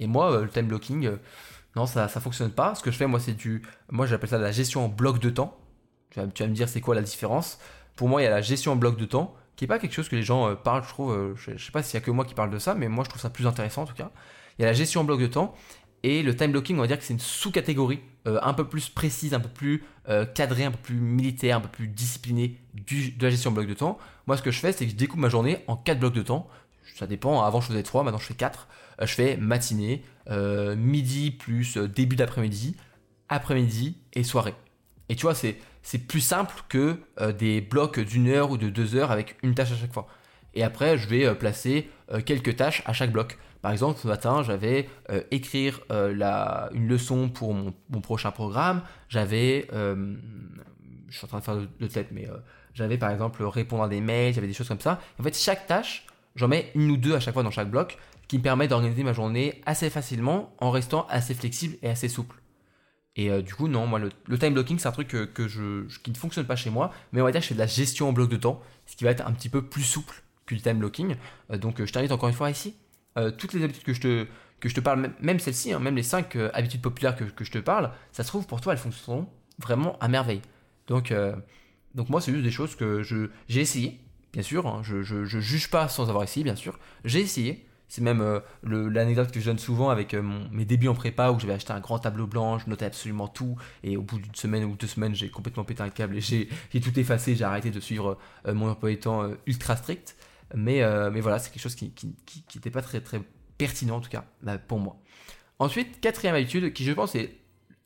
[0.00, 1.08] Et moi, le time blocking,
[1.76, 2.74] non, ça, ça fonctionne pas.
[2.74, 5.30] Ce que je fais, moi, c'est du, moi, j'appelle ça la gestion en bloc de
[5.30, 5.59] temps.
[6.10, 7.58] Tu vas, me dire, c'est quoi la différence
[7.96, 9.92] Pour moi, il y a la gestion en bloc de temps qui est pas quelque
[9.92, 11.12] chose que les gens euh, parlent, je trouve.
[11.12, 13.04] Euh, je, sais pas s'il y a que moi qui parle de ça, mais moi
[13.04, 14.10] je trouve ça plus intéressant en tout cas.
[14.58, 15.54] Il y a la gestion en bloc de temps
[16.02, 18.88] et le time blocking, on va dire que c'est une sous-catégorie euh, un peu plus
[18.88, 19.84] précise, un peu plus
[20.34, 23.66] cadrée, un peu plus militaire, un peu plus disciplinée du, de la gestion en bloc
[23.66, 23.98] de temps.
[24.26, 26.22] Moi, ce que je fais, c'est que je découpe ma journée en quatre blocs de
[26.22, 26.48] temps.
[26.96, 27.42] Ça dépend.
[27.42, 28.66] Avant, je faisais trois, maintenant je fais quatre.
[28.98, 32.76] je fais matinée, midi plus début d'après-midi,
[33.28, 34.54] après-midi et soirée.
[35.10, 38.94] Et tu vois, c'est plus simple que euh, des blocs d'une heure ou de deux
[38.94, 40.06] heures avec une tâche à chaque fois.
[40.54, 43.36] Et après, je vais euh, placer euh, quelques tâches à chaque bloc.
[43.60, 44.88] Par exemple, ce matin, j'avais
[45.30, 48.80] écrire une leçon pour mon, prochain programme.
[49.10, 52.26] J'avais, je suis en train de faire de, tête, mais
[52.72, 54.98] j'avais par exemple répondre à des mails, j'avais des choses comme ça.
[55.18, 57.98] En fait, chaque tâche, j'en mets une ou deux à chaque fois dans chaque bloc,
[58.28, 62.39] qui me permet d'organiser ma journée assez facilement en restant assez flexible et assez souple.
[63.16, 66.10] Et euh, du coup, non, moi, le, time blocking, c'est un truc que, je, qui
[66.10, 66.92] ne fonctionne pas chez moi.
[67.12, 68.96] Mais on va dire que je fais de la gestion en bloc de temps, ce
[68.96, 71.16] qui va être un petit peu plus souple que du time blocking.
[71.50, 72.74] Euh, donc, euh, je t'invite encore une fois ici.
[73.38, 74.26] toutes les habitudes que je te,
[74.60, 77.50] que je te parle, même celles-ci, hein, même les 5 habitudes populaires que, que, je
[77.50, 79.26] te parle, ça se trouve pour toi, elles fonctionneront
[79.58, 80.42] vraiment à merveille.
[80.86, 81.12] Donc,
[81.94, 84.00] donc moi, c'est juste des choses que j'ai essayé,
[84.32, 84.66] bien sûr.
[84.66, 86.78] Hein, je, je, je juge pas sans avoir essayé, bien sûr.
[87.04, 87.66] J'ai essayé.
[87.90, 90.22] C'est même euh, l'anecdote que je donne souvent avec euh,
[90.52, 93.56] mes débuts en prépa où j'avais acheté un grand tableau blanc, je notais absolument tout
[93.82, 96.48] et au bout d'une semaine ou deux semaines, j'ai complètement pété un câble et j'ai
[96.80, 100.16] tout effacé, j'ai arrêté de suivre euh, mon emploi temps ultra strict.
[100.54, 100.82] Mais,
[101.20, 101.92] voilà, c'est quelque chose qui
[102.54, 103.20] n'était pas très, très
[103.58, 104.24] pertinent en tout cas
[104.68, 104.96] pour moi.
[105.58, 107.38] Ensuite, quatrième habitude qui je pense est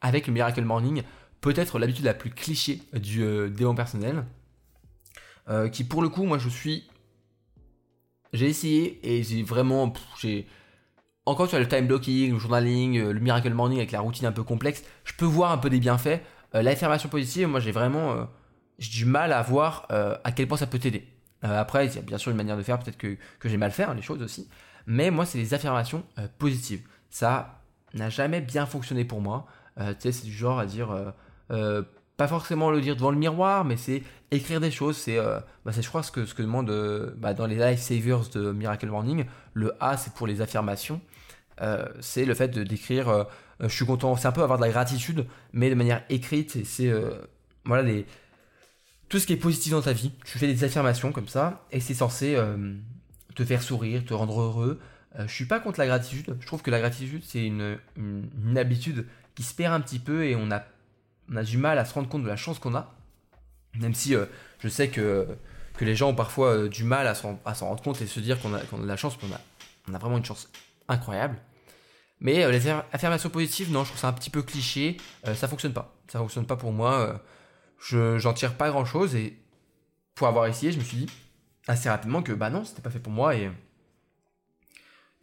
[0.03, 1.03] avec le Miracle Morning
[1.41, 4.25] peut-être l'habitude la plus cliché du démon personnel.
[5.73, 6.85] qui pour le coup, moi je suis
[8.35, 9.93] j'ai essayé et j'ai vraiment.
[10.21, 10.47] J'ai.
[11.25, 14.33] Encore sur le time blocking, le journaling, euh, le miracle morning avec la routine un
[14.33, 16.21] peu complexe, je peux voir un peu des bienfaits.
[16.55, 18.13] Euh, l'affirmation positive, moi j'ai vraiment.
[18.13, 18.25] Euh,
[18.79, 21.07] j'ai du mal à voir à quel point ça peut t'aider.
[21.43, 23.71] après, il y a bien sûr une manière de faire, peut-être que, que j'ai mal
[23.71, 24.49] fait hein, les choses aussi.
[24.89, 26.03] Mais moi, c'est les affirmations
[26.39, 26.81] positives.
[27.09, 27.63] Ça
[27.95, 29.47] n'a jamais bien fonctionné pour moi.
[29.79, 30.89] tu sais, c'est du genre à dire
[32.17, 34.97] pas forcément le dire devant le miroir, mais c'est écrire des choses.
[34.97, 37.81] C'est, euh, bah je crois, ce que, ce que demande euh, bah, dans les Life
[37.81, 39.25] Savers de Miracle Morning.
[39.53, 41.01] Le A, c'est pour les affirmations.
[41.61, 43.27] Euh, c'est le fait de d'écrire.
[43.61, 44.17] je suis content.
[44.17, 46.65] C'est un peu avoir de la gratitude, mais de manière écrite.
[46.65, 46.93] c'est
[47.65, 48.07] voilà les
[49.09, 50.13] tout ce qui est positif dans ta vie.
[50.25, 52.37] Tu fais des affirmations comme ça, et c'est censé
[53.35, 54.81] te faire sourire, te rendre heureux.
[55.19, 56.37] Euh, je suis pas contre la gratitude.
[56.41, 60.25] Je trouve que la gratitude, c'est une, une, habitude qui se perd un petit peu
[60.25, 60.65] et on a,
[61.31, 62.95] on a du mal à se rendre compte de la chance qu'on a.
[63.79, 64.27] Même si euh,
[64.61, 65.27] je sais que,
[65.81, 68.55] les gens ont parfois euh, du mal à s'en, rendre compte et se dire qu'on
[68.55, 69.41] a, de la chance, qu'on a,
[69.89, 70.49] on a vraiment une chance
[70.89, 71.37] incroyable.
[72.21, 74.97] Mais les affirmations positives, non, je trouve ça un petit peu cliché.
[75.35, 75.95] ça fonctionne pas.
[76.09, 77.21] Ça fonctionne pas pour moi.
[77.81, 79.37] je, j'en tire pas grand chose et
[80.15, 81.07] pour avoir essayé, je me suis dit
[81.67, 83.35] assez rapidement que bah non, c'était pas fait pour moi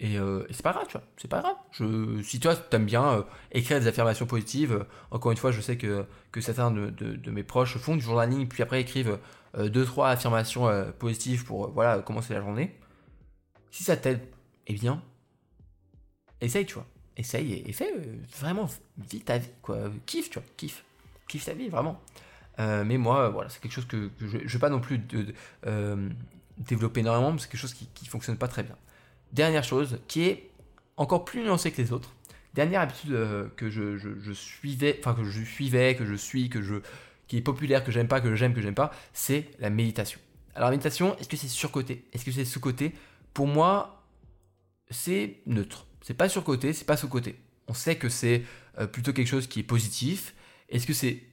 [0.03, 1.55] euh, et, c'est pas grave, tu vois, c'est pas grave.
[1.71, 5.51] Je, si toi, tu aimes bien euh, écrire des affirmations positives, euh, encore une fois,
[5.51, 9.19] je sais que, que certains de, de, mes proches font du journaling, puis après écrivent
[9.57, 12.79] deux, trois affirmations positives pour voilà, commencer la journée.
[13.69, 14.21] Si ça t'aide,
[14.67, 15.03] eh bien,
[16.39, 16.87] essaye, tu vois.
[17.17, 17.91] Essaye et, fais
[18.39, 19.91] vraiment, vis ta vie, quoi.
[20.05, 20.85] Kiffe, tu vois, kiffe.
[21.27, 21.99] Kiffe ta vie, vraiment.
[22.57, 25.01] mais moi, voilà, c'est quelque chose que, je ne vais pas non plus
[26.57, 28.77] développer énormément, mais c'est quelque chose qui ne fonctionne pas très bien.
[29.33, 30.49] Dernière chose, qui est
[30.97, 32.13] encore plus nuancée que les autres.
[32.53, 36.75] Dernière habitude euh, que je, suivais, enfin que je suivais, que je suis, que je,
[37.27, 40.19] qui est populaire, que j'aime pas, que j'aime, que j'aime pas, c'est la méditation.
[40.53, 42.05] Alors la méditation, est-ce que c'est surcoté?
[42.11, 42.93] Est-ce que c'est sous-côté
[43.33, 44.03] Pour moi,
[44.89, 45.87] c'est neutre.
[46.01, 47.39] C'est pas surcoté, c'est pas sous-côté.
[47.69, 48.43] On sait que c'est
[48.79, 50.35] euh, plutôt quelque chose qui est positif.
[50.67, 51.23] Est-ce que c'est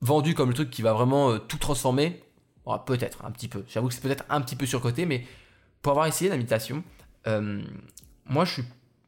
[0.00, 2.22] vendu comme le truc qui va vraiment euh, tout transformer?
[2.86, 3.64] Peut-être un petit peu.
[3.68, 5.26] J'avoue que c'est peut-être un petit peu surcoté, mais
[5.82, 6.84] pour avoir essayé la méditation,
[7.26, 7.62] euh,
[8.26, 8.44] moi,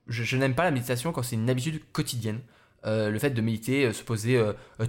[0.07, 2.41] je, n'aime pas la méditation quand c'est une habitude quotidienne.
[2.87, 4.41] Euh, le fait de méditer, euh, se poser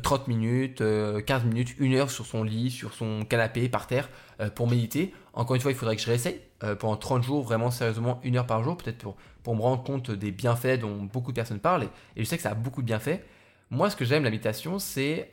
[0.04, 0.84] 30 minutes,
[1.26, 4.10] 15 minutes, une heure sur son lit, sur son canapé, par terre,
[4.56, 5.14] pour méditer.
[5.34, 6.42] Encore une fois, il faudrait que je réessaye
[6.80, 10.12] pendant 30 jours, vraiment sérieusement, une heure par jour, peut-être pour, pour me rendre compte
[10.12, 11.84] des bienfaits dont beaucoup de personnes parlent.
[12.16, 13.22] Et, je sais que ça a beaucoup de bienfaits.
[13.72, 15.30] Moi, ce que j'aime la méditation, c'est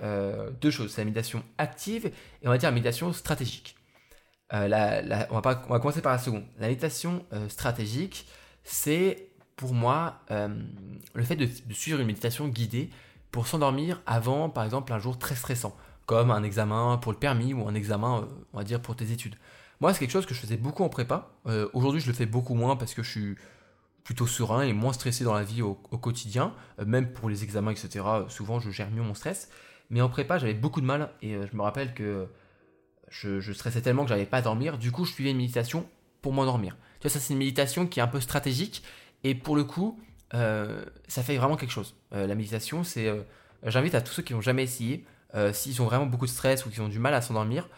[0.61, 0.92] deux choses.
[0.92, 3.76] C'est la méditation active et on va dire la méditation stratégique.
[4.52, 6.44] Euh, on, va commencer par la seconde.
[6.58, 8.26] La méditation euh, stratégique,
[8.64, 10.48] c'est pour moi euh,
[11.14, 12.90] le fait de, suivre une méditation guidée
[13.30, 17.54] pour s'endormir avant, par exemple, un jour très stressant, comme un examen pour le permis
[17.54, 19.36] ou un examen, on va dire, pour tes études.
[19.80, 21.30] Moi, c'est quelque chose que je faisais beaucoup en prépa.
[21.72, 23.36] Aujourd'hui, je le fais beaucoup moins parce que je suis
[24.04, 27.72] plutôt serein et moins stressé dans la vie au, au quotidien, même pour les examens,
[27.72, 28.04] etc.
[28.28, 29.48] Souvent, je gère mieux mon stress.
[29.90, 32.28] Mais en prépa, j'avais beaucoup de mal et je me rappelle que
[33.12, 34.79] je, stressais tellement que j'arrivais pas à dormir.
[34.79, 35.87] Du coup, je suivais une méditation
[36.22, 36.77] pour m'endormir.
[36.98, 38.83] Tu vois, ça, c'est une méditation qui est un peu stratégique.
[39.22, 40.01] Et pour le coup,
[40.35, 41.94] euh, ça fait vraiment quelque chose.
[42.14, 43.07] Euh, la méditation, c'est.
[43.07, 43.22] Euh,
[43.64, 45.05] j'invite à tous ceux qui n'ont jamais essayé,
[45.53, 47.68] s'ils ont vraiment beaucoup de stress ou qui ont du mal à s'endormir,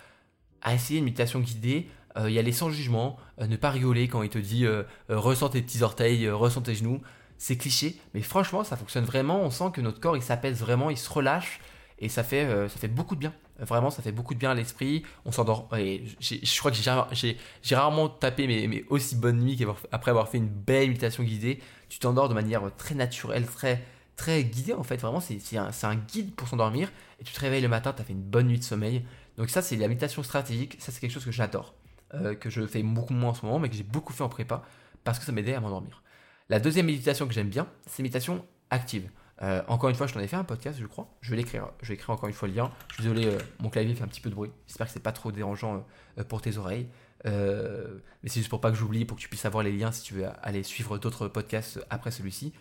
[0.62, 4.38] à essayer une méditation guidée, y aller sans jugement, ne pas rigoler quand il te
[4.38, 4.66] dit
[5.08, 7.00] ressens tes petits orteils, ressens tes genoux.
[7.36, 9.40] C'est cliché, mais franchement, ça fonctionne vraiment.
[9.42, 11.60] On sent que notre corps, il s'apaise vraiment, il se relâche,
[12.00, 13.34] et ça fait, ça fait beaucoup de bien.
[13.58, 15.04] Vraiment, ça fait beaucoup de bien à l'esprit.
[15.24, 15.68] On s'endort.
[15.72, 20.88] Je crois que j'ai rarement tapé mes, aussi bonnes nuits qu'après avoir fait une belle
[20.88, 21.60] méditation guidée.
[21.88, 23.84] Tu t'endors de manière très naturelle, très,
[24.16, 24.96] très guidée en fait.
[24.96, 26.90] Vraiment, c'est un, un, guide pour s'endormir.
[27.20, 29.04] Et tu te réveilles le matin, tu as fait une bonne nuit de sommeil.
[29.38, 30.76] Donc, ça, c'est la méditation stratégique.
[30.80, 31.74] Ça, c'est quelque chose que j'adore.
[32.14, 34.28] Euh, que je fais beaucoup moins en ce moment, mais que j'ai beaucoup fait en
[34.28, 34.62] prépa
[35.02, 36.02] parce que ça m'aidait à m'endormir.
[36.48, 39.10] La deuxième méditation que j'aime bien, c'est méditation active.
[39.42, 41.08] Euh, encore une fois, je t'en ai fait un podcast, je crois.
[41.20, 41.68] Je vais l'écrire.
[41.82, 42.70] Je vais écrire encore une fois le lien.
[42.88, 44.50] Je suis désolé, euh, mon clavier fait un petit peu de bruit.
[44.66, 45.84] J'espère que c'est pas trop dérangeant
[46.18, 46.88] euh, pour tes oreilles.
[47.24, 50.02] mais c'est juste pour pas que j'oublie, pour que tu puisses avoir les liens si
[50.02, 52.52] tu veux aller suivre d'autres podcasts après celui-ci.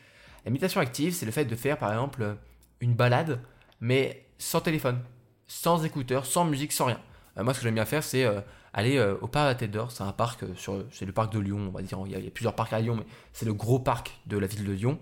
[0.46, 2.38] La méditation active, c'est le fait de faire par exemple
[2.82, 3.40] une balade,
[3.80, 5.00] mais sans téléphone,
[5.48, 7.00] sans écouteurs, sans musique, sans rien.
[7.38, 8.26] moi, ce que j'aime bien faire, c'est
[8.74, 9.92] aller au parc à la Tête d'Or.
[9.92, 10.44] C'est un parc,
[10.92, 12.00] c'est le parc de Lyon, on va dire.
[12.06, 14.66] Il y a plusieurs parcs à Lyon, mais c'est le gros parc de la ville
[14.66, 15.00] de Lyon.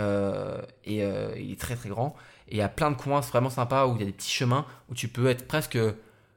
[0.00, 2.16] Euh, et euh, il est très très grand.
[2.48, 4.30] Et il y a plein de coins vraiment sympas où il y a des petits
[4.30, 5.78] chemins où tu peux être presque,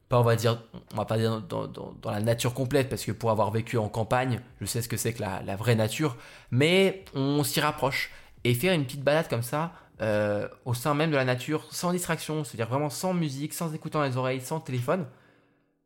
[0.10, 0.62] pas on va dire,
[0.94, 4.42] on va pas dire dans, la nature complète parce que pour avoir vécu en campagne,
[4.62, 6.18] je sais ce que c'est que la, la, vraie nature,
[6.52, 8.12] mais on s'y rapproche.
[8.44, 9.72] Et faire une petite balade comme ça,
[10.02, 14.04] euh, au sein même de la nature, sans distraction, c'est-à-dire vraiment sans musique, sans écoutant
[14.04, 15.08] les oreilles, sans téléphone,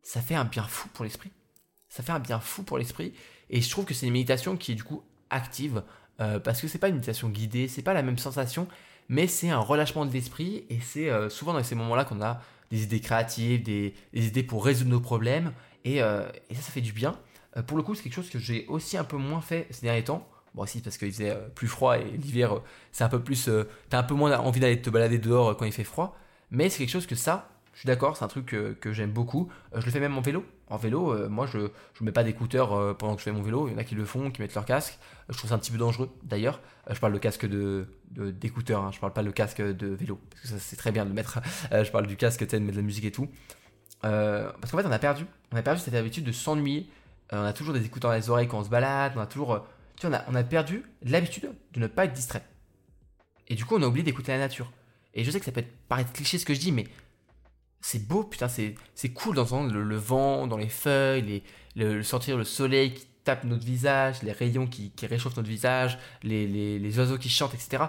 [0.02, 1.32] ça fait un bien fou pour l'esprit.
[1.90, 3.14] Ça fait un bien fou pour l'esprit.
[3.50, 5.84] Et je trouve que c'est une méditation qui est du coup active,
[6.20, 8.68] euh, parce que c'est pas une méditation guidée, c'est pas la même sensation,
[9.10, 12.42] mais c'est un relâchement de l'esprit et c'est euh, souvent dans ces moments-là qu'on a
[12.72, 15.54] des idées créatives, des, idées pour résoudre nos problèmes
[15.86, 17.16] et, euh, et, ça, ça fait du bien.
[17.68, 20.04] pour le coup, c'est quelque chose que j'ai aussi un peu moins fait ces derniers
[20.04, 20.28] temps.
[20.56, 23.50] Bon, aussi parce qu'il faisait plus froid et l'hiver, c'est un peu plus.
[23.90, 26.18] t'as un peu moins envie d'aller te balader dehors quand il fait froid,
[26.50, 29.52] mais c'est quelque chose que ça, je suis d'accord, c'est un truc que, j'aime beaucoup.
[29.76, 30.44] Euh, je le fais même en vélo.
[30.68, 31.70] En vélo, euh, moi je ne
[32.02, 33.68] mets pas d'écouteurs euh, pendant que je fais mon vélo.
[33.68, 34.98] Il y en a qui le font, qui mettent leur casque.
[35.30, 36.60] je trouve ça un petit peu dangereux d'ailleurs.
[36.90, 38.90] je parle de casque de, d'écouteurs, hein.
[38.92, 40.20] je parle pas le casque de vélo.
[40.32, 41.40] Parce que ça c'est très bien de mettre.
[41.72, 43.30] je parle du casque, de mettre de la musique et tout.
[44.02, 45.28] parce qu'en fait on a perdu.
[45.52, 46.90] On a perdu cette habitude de s'ennuyer
[47.32, 49.68] on a toujours des écouteurs dans les oreilles quand on se balade, on a toujours...
[49.98, 52.42] tu vois, on a, on a perdu l'habitude de ne pas être distrait.
[53.50, 54.72] Et du coup, on a oublié d'écouter la nature.
[55.14, 56.88] Et je sais que ça peut paraître cliché ce que je dis, mais
[57.88, 61.44] c'est beau, putain, c'est cool d'entendre le, vent dans les feuilles, les,
[61.78, 67.00] le, sentir le soleil qui tape notre visage, les rayons qui, réchauffent notre visage, les,
[67.00, 67.86] oiseaux qui chantent, etc.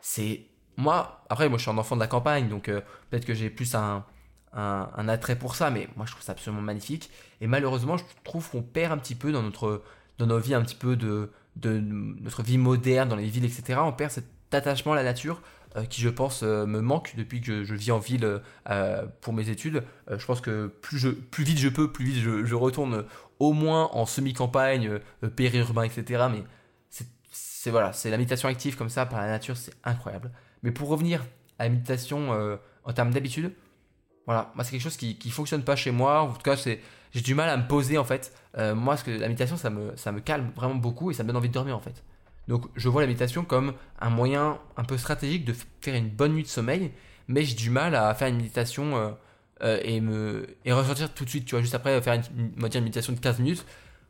[0.00, 0.42] C'est.
[0.76, 3.50] Moi, après, moi je suis un enfant de la campagne, donc euh, peut-être que j'ai
[3.50, 4.04] plus un,
[4.52, 7.10] un, attrait pour ça, mais moi je trouve ça absolument magnifique.
[7.40, 9.82] Et malheureusement, je trouve qu'on perd un petit peu dans notre
[10.18, 13.80] dans nos vies, un petit peu de, de notre vie moderne, dans les villes, etc.
[13.82, 15.42] On perd cet attachement à la nature
[15.88, 19.48] qui je pense euh, me manque depuis que je, vis en ville euh, pour mes
[19.50, 19.84] études.
[20.10, 20.98] je pense que plus,
[21.38, 23.04] vite je peux, plus vite je, retourne
[23.38, 24.98] au moins en semi-campagne,
[25.36, 26.24] périurbain, etc.
[26.30, 26.44] Mais
[27.32, 30.30] c'est voilà, c'est la méditation active comme ça par la nature, c'est incroyable.
[30.62, 31.24] Mais pour revenir
[31.58, 33.52] à la méditation en termes d'habitude,
[34.26, 36.22] voilà, c'est quelque chose qui, qui fonctionne pas chez moi.
[36.22, 36.80] En tout cas, c'est
[37.12, 38.34] j'ai du mal à me poser en fait.
[38.74, 41.28] moi, ce que la méditation, ça me, ça me calme vraiment beaucoup et ça me
[41.28, 42.02] donne envie de dormir en fait.
[42.48, 46.34] Donc je vois la méditation comme un moyen un peu stratégique de faire une bonne
[46.34, 46.92] nuit de sommeil,
[47.28, 49.10] mais j'ai du mal à faire une méditation euh,
[49.62, 53.12] euh, et me et ressortir tout de suite, tu vois, juste après faire une, méditation
[53.12, 53.64] de 15 minutes.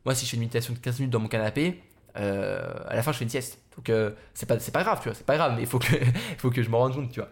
[0.04, 1.82] Moi, si je fais une méditation de 15 minutes dans mon canapé,
[2.16, 3.58] euh, à la fin, je fais une sieste.
[3.76, 3.90] Donc
[4.34, 5.86] c'est pas c'est pas grave, tu vois, c'est pas grave, mais il faut que
[6.38, 7.30] faut que je me rende compte, tu vois.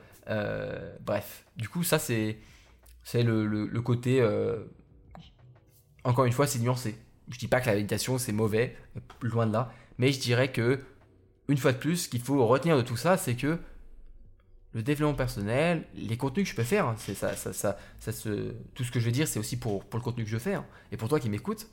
[1.00, 2.38] bref, du coup, ça c'est
[3.02, 4.22] c'est le, le, côté
[6.04, 6.98] encore une fois, c'est nuancé.
[7.30, 8.76] Je dis pas que la méditation c'est mauvais,
[9.22, 10.80] loin de là, mais je dirais que
[11.48, 13.58] une fois de plus, ce qu'il faut retenir de tout ça, c'est que
[14.74, 17.76] le développement personnel, les contenus que je peux faire, hein, c'est ça, ça, ça,
[18.74, 20.56] tout ce que je vais dire, c'est aussi pour, le contenu que je fais.
[20.92, 21.68] Et pour toi qui m'écoutes,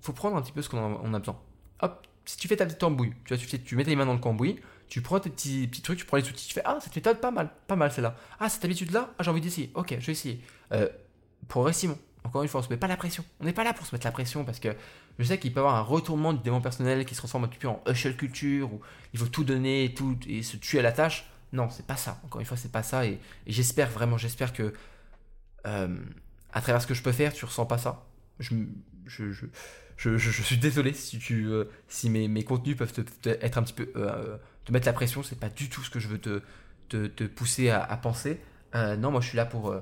[0.00, 1.40] faut prendre un petit peu ce qu'on a, besoin.
[1.80, 4.60] Hop, si tu fais ta petite tambouille, tu tu, mets tes mains dans le cambouis,
[4.86, 7.32] tu prends tes petits, trucs, tu prends les outils, tu fais Ah, cette méthode, pas
[7.32, 8.16] mal, pas mal celle-là.
[8.38, 9.72] Ah, cette habitude-là, ah, j'ai envie d'essayer.
[9.74, 10.40] Ok, je vais essayer.
[10.72, 10.88] Euh,
[11.72, 13.24] Simon, encore une fois, on se met pas la pression.
[13.40, 14.68] On n'est pas là pour se mettre la pression parce que
[15.18, 17.48] je sais qu'il peut y avoir un retournement du développement personnel qui se transforme un
[17.48, 18.80] petit peu en hustle culture où
[19.12, 21.28] il faut tout donner tout, et se tuer à la tâche.
[21.52, 22.20] Non, c'est pas ça.
[22.24, 23.06] Encore une fois, c'est pas ça.
[23.06, 24.72] Et, j'espère vraiment, j'espère que
[25.66, 25.96] euh,
[26.52, 28.06] à travers ce que je peux faire, tu ressens pas ça.
[28.38, 28.54] Je,
[29.06, 29.48] je, je,
[30.16, 33.72] je suis désolé si, tu, euh, si mes, mes, contenus peuvent te, être un petit
[33.72, 33.90] peu.
[33.96, 35.24] Euh, te mettre la pression.
[35.24, 36.42] C'est pas du tout ce que je veux te,
[36.88, 38.40] te, te pousser à, penser.
[38.74, 39.74] non, moi je suis là pour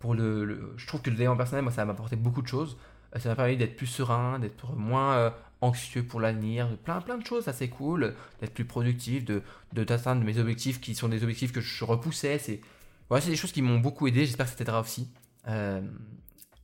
[0.00, 2.76] pour le, je trouve que le développement personnel, moi, ça m'a apporté beaucoup de choses.
[3.14, 7.18] Euh, ça m'a permis d'être plus serein, d'être moins euh, anxieux pour l'avenir, plein, plein
[7.18, 9.42] de choses assez cool, d'être plus productif, de
[9.72, 12.38] d'atteindre mes objectifs qui sont des objectifs que je repoussais.
[12.38, 12.60] C'est
[13.08, 14.24] voilà, c'est des choses qui m'ont beaucoup aidé.
[14.24, 15.10] J'espère que ça t'aidera aussi.
[15.48, 15.80] Euh,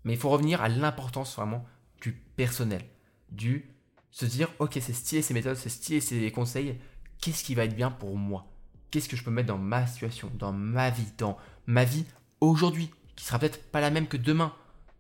[0.05, 1.65] mais il faut revenir à l'importance vraiment
[2.01, 2.83] du personnel,
[3.31, 3.71] du
[4.11, 6.79] se dire ok c'est stylé ces méthodes, c'est stylé ces conseils.
[7.21, 8.47] Qu'est-ce qui va être bien pour moi?
[8.91, 12.05] Qu'est-ce que je peux mettre dans ma situation, dans ma vie, dans ma vie
[12.41, 14.53] aujourd'hui qui sera peut-être pas la même que demain,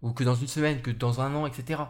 [0.03, 1.83] ou que dans une semaine, que dans un an, etc.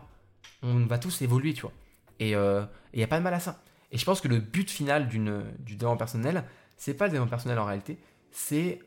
[0.62, 1.72] On va tous évoluer, tu vois.
[2.18, 2.64] Et il euh,
[2.94, 3.60] n'y a pas de mal à ça.
[3.92, 6.44] Et je pense que le but final d'une, du développement personnel,
[6.76, 7.98] c'est pas le développement personnel en réalité,
[8.30, 8.80] c'est.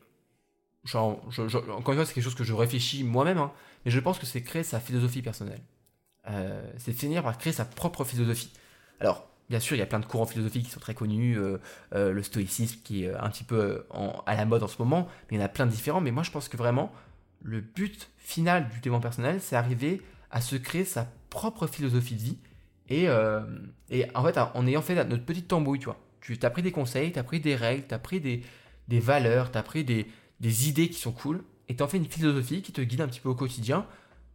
[0.86, 1.22] Genre,
[1.72, 3.52] encore une fois, c'est quelque chose que je réfléchis moi-même, hein,
[3.84, 5.62] mais je pense que c'est créer sa philosophie personnelle.
[6.30, 8.52] Euh, c'est finir par créer sa propre philosophie.
[9.02, 11.58] Alors, bien sûr, il y a plein de courants philosophiques qui sont très connus, euh,
[11.92, 13.86] le stoïcisme qui est un petit peu
[14.26, 16.02] à la mode en ce moment, mais il y en a plein de différents.
[16.02, 16.94] Mais moi, je pense que vraiment,
[17.42, 22.22] le but final du développement personnel, c'est arriver à se créer sa propre philosophie de
[22.22, 22.38] vie.
[22.90, 23.42] Et, euh,
[24.16, 27.12] en fait, en ayant fait notre petite tambouille, tu vois, tu as pris des conseils,
[27.12, 30.08] tu pris des règles, tu pris des, valeurs, tu pris des,
[30.40, 33.08] des, idées qui sont cool, et tu en fais une philosophie qui te guide un
[33.08, 33.86] petit peu au quotidien,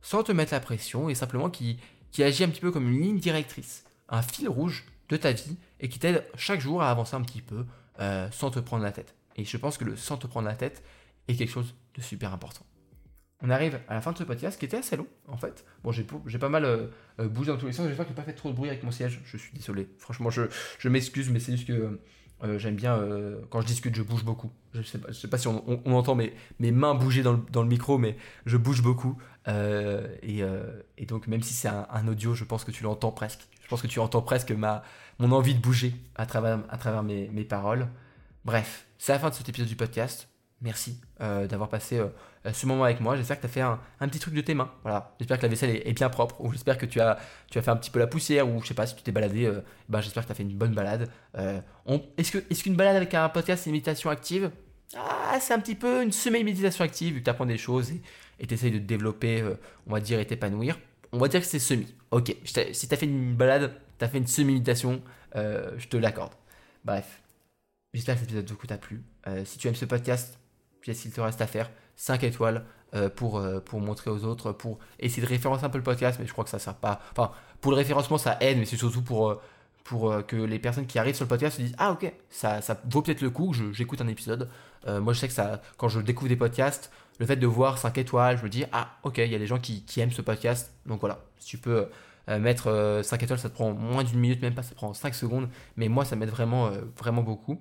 [0.03, 1.79] sans te mettre la pression, et simplement qui,
[2.11, 5.57] qui agit un petit peu comme une ligne directrice, un fil rouge de ta vie,
[5.81, 7.67] et qui t'aide chaque jour à avancer un petit peu
[8.01, 9.14] euh, sans te prendre la tête.
[9.37, 10.83] Et je pense que le sans te prendre la tête
[11.27, 12.64] est quelque chose de super important
[13.42, 15.64] on arrive à la fin de ce podcast qui était assez long en fait.
[15.83, 16.87] Bon, j'ai pas mal euh,
[17.20, 17.87] euh, bougé dans tous les sens.
[17.87, 19.20] J'espère que j'ai pas fait trop de bruit avec mon siège.
[19.25, 19.88] Je suis désolé.
[19.99, 22.01] Franchement, je, m'excuse, mais c'est juste que
[22.42, 23.01] euh, j'aime bien
[23.51, 24.51] quand je discute, je bouge beaucoup.
[24.73, 28.16] Je sais pas, sais pas si on, entend mes, mains bouger dans le, micro, mais
[28.47, 29.18] je bouge beaucoup.
[29.47, 30.42] Et,
[31.07, 33.47] donc, même si c'est un, audio, je pense que tu l'entends presque.
[33.62, 34.83] Je pense que tu entends presque ma,
[35.18, 37.88] mon envie de bouger à travers, à travers mes, mes paroles.
[38.44, 40.29] Bref, c'est la fin de cet épisode du podcast.
[40.61, 42.01] Merci d'avoir passé
[42.47, 43.17] euh, ce moment avec moi.
[43.17, 44.71] J'espère que tu as fait un, petit truc de tes mains.
[44.83, 45.14] Voilà.
[45.19, 46.40] J'espère que la vaisselle est, bien propre.
[46.40, 47.19] Ou j'espère que tu as,
[47.51, 48.49] tu as fait un petit peu la poussière.
[48.49, 49.47] Ou je sais pas si tu t'es baladé.
[49.47, 51.11] Euh, ben, j'espère que tu as fait une bonne balade.
[51.37, 51.61] Euh,
[52.19, 54.51] est-ce, est qu'une balade avec un podcast, c'est une méditation active?
[54.97, 57.23] Ah, C'est un petit peu une semi-méditation active.
[57.23, 57.93] Tu apprends des choses
[58.38, 59.43] et tu essayes de te développer,
[59.87, 60.79] on va dire, et t'épanouir.
[61.12, 61.95] On va dire que c'est semi.
[62.11, 62.37] Ok.
[62.45, 65.03] Si tu as fait une balade, tu as fait une semi-méditation,
[65.35, 66.35] je te l'accorde.
[66.85, 67.23] Bref.
[67.95, 69.03] J'espère que cet épisode t'a plu.
[69.45, 70.38] si tu aimes ce podcast,
[70.85, 74.53] qu'est-ce qu'il te reste à faire 5 étoiles euh, pour, euh, pour montrer aux autres,
[74.53, 77.01] pour essayer de référencer un peu le podcast, mais je crois que ça sert pas.
[77.11, 79.40] Enfin, pour le référencement, ça aide, mais c'est surtout pour,
[79.83, 82.81] pour que les personnes qui arrivent sur le podcast se disent Ah, ok, ça, ça
[82.88, 84.49] vaut peut-être le coup, j'écoute un épisode.
[84.87, 87.97] moi, je sais que ça, quand je découvre des podcasts, le fait de voir 5
[87.99, 90.73] étoiles, je me dis Ah, ok, il y a des gens qui, aiment ce podcast.
[90.87, 91.88] Donc voilà, si tu peux
[92.29, 94.94] euh, mettre 5 euh, étoiles, ça te prend moins d'une minute, même pas, ça prend
[94.94, 95.49] 5 secondes.
[95.77, 97.61] Mais moi, ça m'aide vraiment, euh, vraiment beaucoup.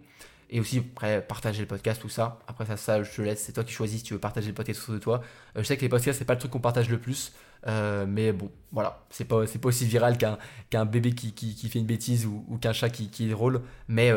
[0.49, 2.39] Et aussi, après, partager le podcast, tout ça.
[2.47, 3.41] Après, ça, ça je te laisse.
[3.41, 5.21] C'est toi qui choisis si tu veux partager le podcast autour de toi.
[5.55, 7.33] je sais que les podcasts, c'est pas le truc qu'on partage le plus.
[7.65, 9.03] mais bon, voilà.
[9.09, 12.73] C'est pas, c'est pas aussi viral qu'un, bébé qui, qui, fait une bêtise ou, qu'un
[12.73, 13.61] chat qui, qui est drôle.
[13.87, 14.11] Mais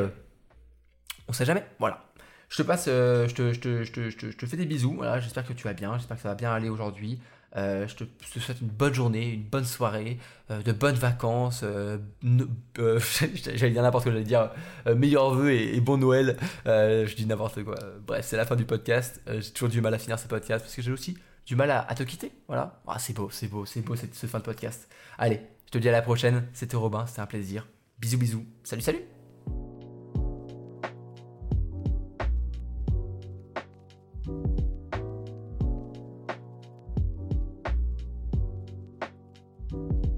[1.29, 1.65] on sait jamais.
[1.79, 2.05] Voilà.
[2.49, 4.95] Je te passe, je, te, je, te, je, te, je, te, fais des bisous.
[4.95, 5.97] Voilà, j'espère que tu vas bien.
[5.99, 7.21] J'espère que ça va bien aller aujourd'hui.
[7.57, 10.19] Euh, je, te, souhaite une bonne journée, une bonne soirée,
[10.51, 11.63] euh, de bonnes vacances.
[11.65, 11.99] Euh,
[12.77, 14.51] j'allais dire n'importe quoi, j'allais dire
[14.95, 16.37] meilleurs vœux et, bon Noël.
[16.67, 17.77] je dis n'importe quoi.
[18.07, 19.21] Bref, c'est la fin du podcast.
[19.27, 21.17] j'ai toujours du mal à finir ce podcast parce que j'ai aussi
[21.47, 22.33] du mal à, te quitter.
[22.49, 22.81] Voilà.
[22.87, 24.89] Ah, c'est beau, c'est beau, c'est beau cette, cette fin de podcast.
[25.19, 26.47] Allez, je te dis à la prochaine.
[26.53, 27.67] C'était Robin, c'était un plaisir.
[27.99, 28.45] Bisous, bisous.
[28.65, 29.16] Salut, salut.